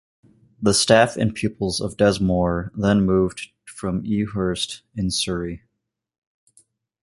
[0.59, 5.61] The staff and pupils of Desmoor then moved from Ewhurst in Surrey.